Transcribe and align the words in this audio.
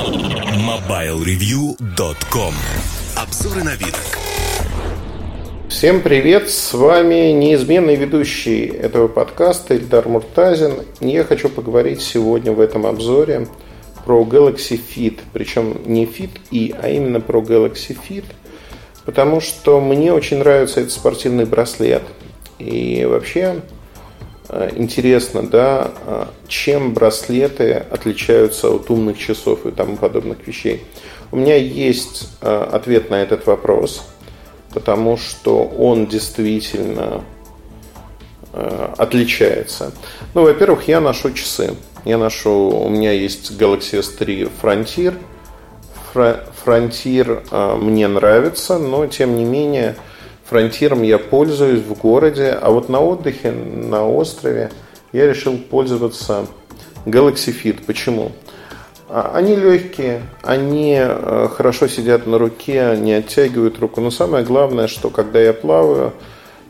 MobileReview.com 0.00 2.54
Обзоры 3.16 3.62
на 3.62 3.74
вид. 3.74 3.94
Всем 5.68 6.00
привет, 6.00 6.48
с 6.48 6.72
вами 6.72 7.32
неизменный 7.32 7.96
ведущий 7.96 8.64
этого 8.64 9.08
подкаста 9.08 9.74
Ильдар 9.74 10.08
Муртазин. 10.08 10.86
Я 11.00 11.24
хочу 11.24 11.50
поговорить 11.50 12.00
сегодня 12.00 12.52
в 12.52 12.60
этом 12.60 12.86
обзоре 12.86 13.46
про 14.06 14.24
Galaxy 14.24 14.80
Fit, 14.80 15.18
причем 15.34 15.76
не 15.84 16.06
Fit 16.06 16.30
и, 16.50 16.74
а 16.80 16.88
именно 16.88 17.20
про 17.20 17.42
Galaxy 17.42 17.94
Fit, 17.94 18.24
потому 19.04 19.42
что 19.42 19.82
мне 19.82 20.14
очень 20.14 20.38
нравится 20.38 20.80
этот 20.80 20.92
спортивный 20.92 21.44
браслет. 21.44 22.04
И 22.58 23.04
вообще 23.04 23.60
интересно, 24.76 25.42
да, 25.42 25.90
э, 26.06 26.24
чем 26.48 26.92
браслеты 26.92 27.84
отличаются 27.90 28.68
от 28.68 28.90
умных 28.90 29.18
часов 29.18 29.66
и 29.66 29.70
тому 29.70 29.96
подобных 29.96 30.46
вещей. 30.46 30.84
У 31.30 31.36
меня 31.36 31.56
есть 31.56 32.28
э, 32.40 32.68
ответ 32.72 33.10
на 33.10 33.22
этот 33.22 33.46
вопрос, 33.46 34.04
потому 34.74 35.16
что 35.16 35.64
он 35.64 36.06
действительно 36.06 37.22
отличается. 38.98 39.92
Ну, 40.34 40.42
во-первых, 40.42 40.88
я 40.88 41.00
ношу 41.00 41.30
часы. 41.30 41.76
Я 42.04 42.18
ношу, 42.18 42.50
у 42.50 42.88
меня 42.88 43.12
есть 43.12 43.52
Galaxy 43.52 44.00
S3 44.00 44.50
Frontier. 44.60 45.14
Frontier 46.12 47.78
мне 47.78 48.08
нравится, 48.08 48.78
но 48.78 49.06
тем 49.06 49.36
не 49.36 49.44
менее 49.44 49.94
фронтиром 50.50 51.02
я 51.02 51.18
пользуюсь 51.18 51.80
в 51.80 51.96
городе, 51.96 52.50
а 52.60 52.70
вот 52.70 52.88
на 52.88 53.00
отдыхе, 53.00 53.52
на 53.52 54.04
острове 54.04 54.70
я 55.12 55.28
решил 55.28 55.56
пользоваться 55.56 56.46
Galaxy 57.06 57.54
Fit. 57.54 57.84
Почему? 57.86 58.32
А, 59.08 59.30
они 59.34 59.54
легкие, 59.54 60.22
они 60.42 60.96
э, 60.98 61.48
хорошо 61.52 61.86
сидят 61.86 62.26
на 62.26 62.36
руке, 62.36 62.96
не 62.98 63.12
оттягивают 63.12 63.78
руку. 63.78 64.00
Но 64.00 64.10
самое 64.10 64.44
главное, 64.44 64.88
что 64.88 65.08
когда 65.08 65.40
я 65.40 65.52
плаваю, 65.52 66.12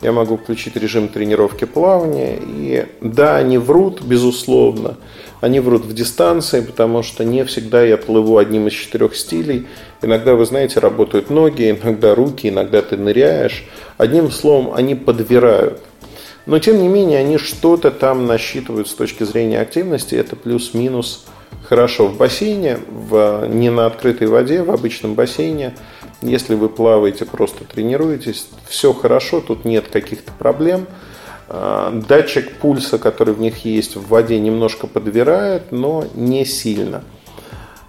я 0.00 0.12
могу 0.12 0.36
включить 0.36 0.76
режим 0.76 1.08
тренировки 1.08 1.64
плавания. 1.64 2.38
И 2.40 2.86
да, 3.00 3.36
они 3.36 3.58
врут, 3.58 4.00
безусловно. 4.02 4.96
Они 5.40 5.60
врут 5.60 5.84
в 5.84 5.94
дистанции, 5.94 6.60
потому 6.60 7.02
что 7.02 7.24
не 7.24 7.44
всегда 7.44 7.82
я 7.82 7.96
плыву 7.96 8.38
одним 8.38 8.68
из 8.68 8.72
четырех 8.72 9.14
стилей. 9.14 9.66
Иногда, 10.02 10.34
вы 10.34 10.46
знаете, 10.46 10.80
работают 10.80 11.30
ноги, 11.30 11.70
иногда 11.70 12.14
руки, 12.14 12.48
иногда 12.48 12.80
ты 12.82 12.96
ныряешь. 12.96 13.64
Одним 13.98 14.30
словом, 14.30 14.72
они 14.74 14.94
подбирают. 14.94 15.80
Но, 16.46 16.58
тем 16.58 16.80
не 16.80 16.88
менее, 16.88 17.18
они 17.18 17.36
что-то 17.36 17.90
там 17.90 18.26
насчитывают 18.26 18.88
с 18.88 18.94
точки 18.94 19.24
зрения 19.24 19.60
активности. 19.60 20.14
Это 20.14 20.36
плюс-минус 20.36 21.26
хорошо. 21.68 22.06
В 22.06 22.16
бассейне, 22.16 22.78
в, 22.88 23.46
не 23.48 23.70
на 23.70 23.86
открытой 23.86 24.28
воде, 24.28 24.62
в 24.62 24.70
обычном 24.70 25.14
бассейне, 25.14 25.74
если 26.22 26.54
вы 26.54 26.68
плаваете, 26.68 27.24
просто 27.24 27.64
тренируетесь, 27.64 28.48
все 28.68 28.92
хорошо, 28.92 29.40
тут 29.40 29.64
нет 29.64 29.88
каких-то 29.88 30.32
проблем– 30.38 30.86
а, 31.52 31.90
датчик 31.90 32.52
пульса, 32.58 32.96
который 32.98 33.34
в 33.34 33.40
них 33.40 33.64
есть 33.64 33.96
в 33.96 34.06
воде, 34.06 34.38
немножко 34.38 34.86
подбирает, 34.86 35.72
но 35.72 36.04
не 36.14 36.44
сильно. 36.44 37.02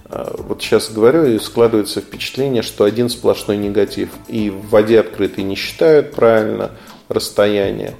А, 0.06 0.36
вот 0.36 0.64
сейчас 0.64 0.92
говорю, 0.92 1.26
и 1.26 1.38
складывается 1.38 2.02
впечатление, 2.02 2.64
что 2.64 2.86
один 2.86 3.08
сплошной 3.08 3.58
негатив. 3.58 4.10
И 4.28 4.50
в 4.50 4.70
воде 4.70 5.00
открытой 5.00 5.44
не 5.44 5.54
считают 5.54 6.14
правильно 6.14 6.72
расстояние, 7.08 7.94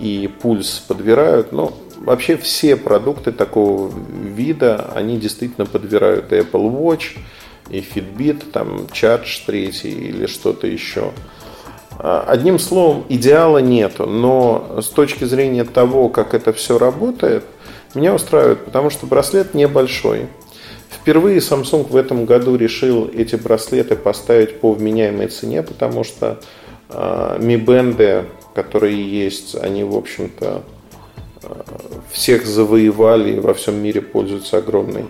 и 0.00 0.28
пульс 0.42 0.82
подбирают. 0.88 1.52
Но 1.52 1.78
вообще 1.96 2.36
все 2.36 2.74
продукты 2.74 3.30
такого 3.30 3.94
вида, 3.94 4.90
они 4.96 5.16
действительно 5.16 5.64
подбирают 5.64 6.32
Apple 6.32 6.76
Watch, 6.76 7.16
и 7.70 7.80
Fitbit, 7.80 8.50
там 8.50 8.86
Charge 8.92 9.46
3 9.46 9.64
или 9.84 10.26
что-то 10.26 10.66
еще. 10.66 11.12
А, 11.98 12.24
одним 12.26 12.58
словом, 12.58 13.04
идеала 13.08 13.58
нету, 13.58 14.06
но 14.06 14.80
с 14.80 14.88
точки 14.88 15.24
зрения 15.24 15.64
того, 15.64 16.08
как 16.08 16.34
это 16.34 16.52
все 16.52 16.78
работает, 16.78 17.44
меня 17.94 18.14
устраивает, 18.14 18.64
потому 18.64 18.90
что 18.90 19.06
браслет 19.06 19.54
небольшой. 19.54 20.26
Впервые 20.90 21.38
Samsung 21.38 21.88
в 21.88 21.96
этом 21.96 22.24
году 22.24 22.56
решил 22.56 23.10
эти 23.12 23.36
браслеты 23.36 23.94
поставить 23.94 24.60
по 24.60 24.72
вменяемой 24.72 25.28
цене, 25.28 25.62
потому 25.62 26.02
что 26.02 26.40
э, 26.88 27.36
Mi 27.40 27.62
Band, 27.62 28.26
которые 28.54 29.02
есть, 29.02 29.54
они, 29.54 29.84
в 29.84 29.94
общем-то, 29.94 30.62
э, 31.42 31.48
всех 32.10 32.46
завоевали 32.46 33.36
и 33.36 33.40
во 33.40 33.54
всем 33.54 33.76
мире 33.76 34.00
пользуются 34.00 34.58
огромной 34.58 35.04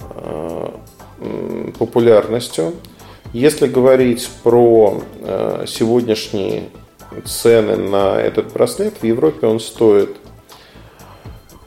э, 0.00 0.70
популярностью. 1.78 2.74
Если 3.32 3.66
говорить 3.66 4.28
про 4.42 5.02
э, 5.20 5.64
сегодняшние 5.66 6.68
цены 7.24 7.76
на 7.76 8.20
этот 8.20 8.52
браслет, 8.52 8.94
в 9.00 9.04
Европе 9.04 9.46
он 9.46 9.60
стоит 9.60 10.16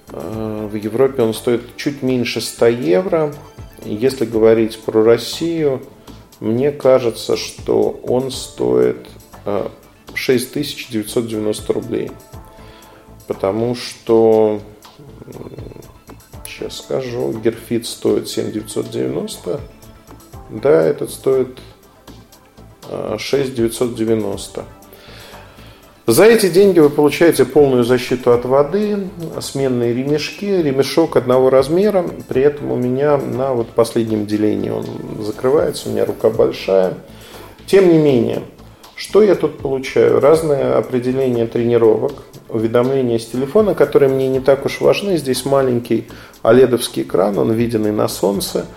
э, 0.10 0.70
в 0.72 0.76
Европе 0.76 1.24
он 1.24 1.34
стоит 1.34 1.76
чуть 1.78 2.02
меньше 2.02 2.42
100 2.42 2.66
евро. 2.68 3.34
Если 3.84 4.26
говорить 4.26 4.80
про 4.80 5.04
Россию, 5.04 5.82
мне 6.40 6.72
кажется, 6.72 7.38
что 7.38 8.00
он 8.04 8.32
стоит 8.32 9.08
6990 10.14 11.72
э, 11.72 11.74
рублей. 11.74 12.12
Потому 13.28 13.74
что, 13.76 14.62
сейчас 16.46 16.78
скажу, 16.78 17.34
Герфит 17.40 17.88
стоит 17.88 18.30
7990, 18.30 19.60
да, 20.50 20.82
этот 20.84 21.12
стоит 21.12 21.60
6990. 23.18 24.62
А, 24.62 26.12
За 26.12 26.26
эти 26.26 26.50
деньги 26.50 26.80
вы 26.80 26.90
получаете 26.90 27.46
полную 27.46 27.84
защиту 27.84 28.32
от 28.32 28.46
воды, 28.46 29.08
сменные 29.42 29.94
ремешки, 29.94 30.46
ремешок 30.46 31.18
одного 31.18 31.50
размера. 31.50 32.06
При 32.28 32.42
этом 32.42 32.72
у 32.72 32.76
меня 32.76 33.18
на 33.18 33.54
вот 33.54 33.70
последнем 33.70 34.26
делении 34.28 34.70
он 34.70 34.86
закрывается, 35.24 35.90
у 35.90 35.92
меня 35.92 36.06
рука 36.06 36.30
большая. 36.30 36.94
Тем 37.66 37.90
не 37.90 37.98
менее, 37.98 38.44
что 38.96 39.24
я 39.24 39.36
тут 39.36 39.58
получаю? 39.58 40.20
Разные 40.20 40.74
определения 40.74 41.48
тренировок, 41.48 42.14
уведомления 42.50 43.18
с 43.18 43.26
телефона, 43.26 43.74
которые 43.74 44.10
мне 44.10 44.28
не 44.28 44.40
так 44.40 44.66
уж 44.66 44.80
важны. 44.80 45.18
Здесь 45.18 45.44
маленький 45.44 46.08
оледовский 46.44 47.02
экран, 47.02 47.38
он 47.38 47.52
виденный 47.52 47.92
на 47.92 48.08
солнце, 48.08 48.68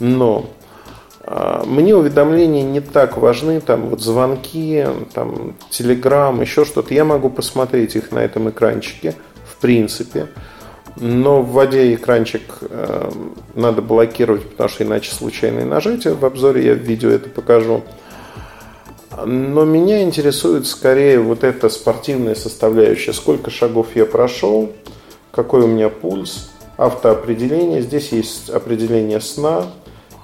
но 0.00 0.46
мне 1.64 1.94
уведомления 1.96 2.62
не 2.62 2.80
так 2.80 3.16
важны, 3.16 3.60
там 3.60 3.88
вот 3.88 4.02
звонки, 4.02 4.86
там 5.14 5.54
телеграм, 5.70 6.40
еще 6.40 6.64
что-то. 6.64 6.92
Я 6.92 7.04
могу 7.04 7.30
посмотреть 7.30 7.96
их 7.96 8.10
на 8.10 8.18
этом 8.18 8.50
экранчике, 8.50 9.14
в 9.44 9.56
принципе. 9.60 10.28
Но 10.96 11.40
в 11.40 11.52
воде 11.52 11.94
экранчик 11.94 12.42
э, 12.60 13.10
надо 13.54 13.80
блокировать, 13.80 14.48
потому 14.50 14.68
что 14.68 14.84
иначе 14.84 15.14
случайные 15.14 15.64
нажатия. 15.64 16.12
В 16.12 16.24
обзоре 16.24 16.66
я 16.66 16.74
в 16.74 16.78
видео 16.78 17.10
это 17.10 17.30
покажу. 17.30 17.82
Но 19.24 19.64
меня 19.64 20.02
интересует 20.02 20.66
скорее 20.66 21.18
вот 21.20 21.44
эта 21.44 21.68
спортивная 21.68 22.34
составляющая. 22.34 23.12
Сколько 23.12 23.50
шагов 23.50 23.88
я 23.94 24.04
прошел, 24.04 24.72
какой 25.30 25.62
у 25.62 25.66
меня 25.66 25.88
пульс, 25.88 26.50
автоопределение. 26.76 27.80
Здесь 27.80 28.12
есть 28.12 28.50
определение 28.50 29.20
сна, 29.20 29.66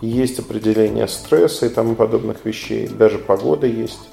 есть 0.01 0.39
определение 0.39 1.09
стресса 1.09 1.67
и 1.67 1.69
тому 1.69 1.95
подобных 1.95 2.45
вещей, 2.45 2.89
даже 2.89 3.19
погода 3.19 3.67
есть. 3.67 4.09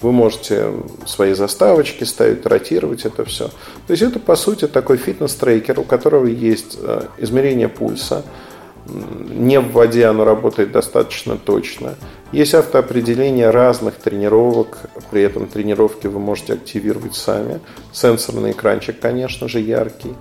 Вы 0.00 0.10
можете 0.10 0.72
свои 1.06 1.32
заставочки 1.32 2.02
ставить, 2.02 2.44
ротировать 2.44 3.04
это 3.04 3.24
все. 3.24 3.48
То 3.86 3.92
есть 3.92 4.02
это 4.02 4.18
по 4.18 4.34
сути 4.34 4.66
такой 4.66 4.96
фитнес-трекер, 4.96 5.78
у 5.78 5.84
которого 5.84 6.26
есть 6.26 6.76
э, 6.80 7.02
измерение 7.18 7.68
пульса. 7.68 8.24
Не 8.84 9.60
в 9.60 9.70
воде 9.70 10.06
оно 10.06 10.24
работает 10.24 10.72
достаточно 10.72 11.36
точно. 11.36 11.94
Есть 12.32 12.54
автоопределение 12.54 13.50
разных 13.50 13.94
тренировок, 13.94 14.78
при 15.12 15.22
этом 15.22 15.46
тренировки 15.46 16.08
вы 16.08 16.18
можете 16.18 16.54
активировать 16.54 17.14
сами. 17.14 17.60
Сенсорный 17.92 18.50
экранчик, 18.50 18.98
конечно 18.98 19.46
же, 19.48 19.60
яркий. 19.60 20.14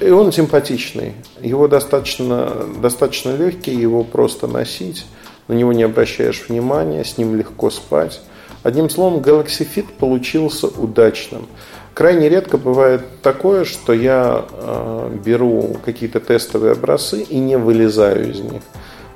И 0.00 0.10
он 0.10 0.32
симпатичный. 0.32 1.14
Его 1.40 1.68
достаточно, 1.68 2.66
достаточно 2.80 3.36
легкий, 3.36 3.74
его 3.74 4.02
просто 4.04 4.46
носить. 4.46 5.06
На 5.46 5.52
него 5.52 5.72
не 5.72 5.82
обращаешь 5.82 6.46
внимания, 6.48 7.04
с 7.04 7.18
ним 7.18 7.36
легко 7.36 7.70
спать. 7.70 8.20
Одним 8.62 8.88
словом, 8.88 9.20
Galaxy 9.20 9.66
Fit 9.72 9.86
получился 9.98 10.66
удачным. 10.66 11.46
Крайне 11.92 12.28
редко 12.28 12.58
бывает 12.58 13.02
такое, 13.22 13.64
что 13.64 13.92
я 13.92 14.46
э, 14.50 15.16
беру 15.24 15.76
какие-то 15.84 16.18
тестовые 16.18 16.72
образцы 16.72 17.22
и 17.22 17.38
не 17.38 17.56
вылезаю 17.56 18.30
из 18.30 18.40
них. 18.40 18.62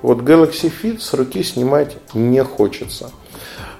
Вот 0.02 0.18
Galaxy 0.18 0.70
Fit 0.70 1.00
с 1.00 1.12
руки 1.14 1.42
снимать 1.42 1.96
не 2.14 2.44
хочется. 2.44 3.10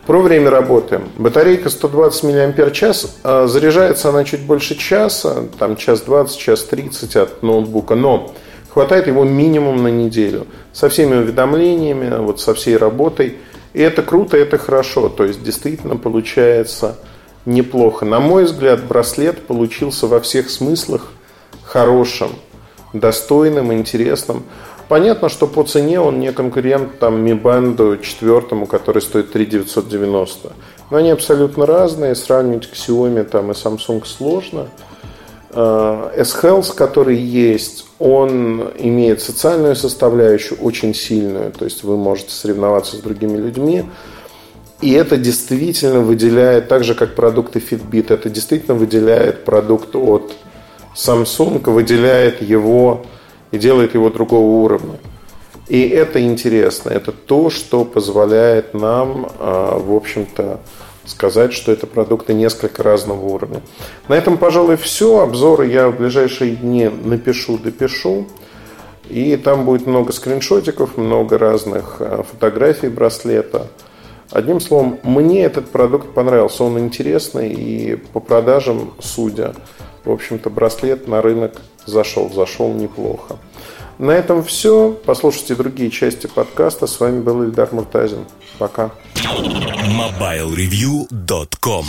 Про 0.09 0.23
время 0.23 0.49
работы. 0.51 1.03
Батарейка 1.19 1.69
120 1.69 2.25
мАч, 2.25 2.83
а 3.23 3.47
заряжается 3.47 4.09
она 4.09 4.25
чуть 4.25 4.41
больше 4.41 4.75
часа, 4.75 5.45
там 5.59 5.77
час 5.77 6.01
20, 6.01 6.39
час 6.39 6.65
30 6.65 7.17
от 7.17 7.43
ноутбука. 7.43 7.95
Но 7.95 8.33
Хватает 8.71 9.07
его 9.07 9.25
минимум 9.25 9.83
на 9.83 9.89
неделю. 9.89 10.47
Со 10.73 10.89
всеми 10.89 11.15
уведомлениями, 11.15 12.25
вот 12.25 12.41
со 12.41 12.55
всей 12.55 12.79
работой. 12.79 13.37
И 13.75 13.83
это 13.83 14.03
круто, 14.03 14.39
это 14.39 14.57
хорошо. 14.57 15.11
То 15.11 15.25
есть 15.25 15.43
действительно 15.43 15.97
получается 15.97 16.97
неплохо. 17.45 18.07
На 18.07 18.19
мой 18.19 18.45
взгляд, 18.45 18.85
браслет 18.85 19.47
получился 19.47 20.07
во 20.07 20.21
всех 20.21 20.49
смыслах 20.49 21.13
хорошим, 21.65 22.31
достойным, 22.95 23.75
интересным. 23.75 24.45
Понятно, 24.89 25.29
что 25.29 25.47
по 25.47 25.65
цене 25.65 26.01
он 26.01 26.19
не 26.19 26.33
конкурент 26.33 26.99
там 26.99 27.25
Mi 27.25 27.41
Band 27.41 28.03
4, 28.03 28.67
который 28.67 29.03
стоит 29.03 29.33
3 29.33 29.47
990. 29.47 30.53
Но 30.91 30.97
они 30.97 31.11
абсолютно 31.11 31.67
разные. 31.67 32.15
Сравнивать 32.15 32.71
Xiaomi 32.73 33.25
там, 33.25 33.51
и 33.51 33.55
Samsung 33.55 34.05
сложно. 34.07 34.69
Э, 35.51 36.11
S-Health, 36.17 36.75
который 36.75 37.17
есть, 37.17 37.87
он 37.99 38.71
имеет 38.79 39.21
социальную 39.21 39.77
составляющую 39.77 40.59
очень 40.61 40.95
сильную, 40.95 41.53
то 41.53 41.65
есть 41.65 41.85
вы 41.85 41.97
можете 41.97 42.31
соревноваться 42.31 42.97
с 42.97 43.01
другими 43.01 43.37
людьми. 43.37 43.85
И 44.81 44.93
это 44.93 45.17
действительно 45.17 46.01
выделяет, 46.01 46.69
так 46.69 46.85
же 46.85 46.95
как 46.95 47.15
продукты 47.15 47.59
Fitbit, 47.59 48.13
это 48.13 48.31
действительно 48.31 48.77
выделяет 48.77 49.45
продукт 49.45 49.97
от 49.97 50.33
Samsung, 50.95 51.69
выделяет 51.71 52.41
его 52.41 53.05
и 53.51 53.59
делает 53.59 53.95
его 53.95 54.11
другого 54.11 54.65
уровня. 54.65 54.99
И 55.69 55.87
это 55.89 56.23
интересно, 56.23 56.91
это 56.91 57.13
то, 57.13 57.51
что 57.51 57.85
позволяет 57.85 58.73
нам, 58.73 59.27
э, 59.27 59.79
в 59.79 59.95
общем-то, 59.95 60.61
сказать, 61.05 61.53
что 61.53 61.73
это 61.73 61.87
продукты 61.87 62.35
несколько 62.35 62.83
разного 62.83 63.25
уровня. 63.25 63.63
На 64.09 64.15
этом, 64.15 64.39
пожалуй, 64.39 64.77
все. 64.77 65.21
Обзоры 65.21 65.67
я 65.67 65.89
в 65.89 65.99
ближайшие 65.99 66.57
дни 66.57 66.89
напишу, 66.89 67.59
допишу. 67.59 68.27
И 69.09 69.37
там 69.37 69.65
будет 69.65 69.87
много 69.87 70.13
скриншотиков, 70.13 70.97
много 70.97 71.39
разных 71.39 71.97
э, 72.01 72.23
фотографий 72.31 72.89
браслета. 72.89 73.69
Одним 74.31 74.61
словом, 74.61 75.01
мне 75.03 75.43
этот 75.43 75.71
продукт 75.71 76.15
понравился. 76.15 76.63
Он 76.65 76.79
интересный 76.79 77.53
и 77.53 77.97
по 77.97 78.21
продажам, 78.21 78.95
судя, 79.01 79.55
в 80.05 80.11
общем-то, 80.11 80.51
браслет 80.51 81.09
на 81.09 81.23
рынок 81.23 81.63
зашел. 81.87 82.31
Зашел 82.33 82.75
неплохо. 82.75 83.39
На 83.99 84.13
этом 84.13 84.45
все. 84.45 84.95
Послушайте 85.05 85.55
другие 85.55 85.91
части 85.91 86.27
подкаста. 86.27 86.87
С 86.87 87.01
вами 87.01 87.21
был 87.21 87.43
Ильдар 87.43 87.69
Муртазин. 87.73 88.25
Пока. 88.59 88.91
MobileReview.com 89.15 91.85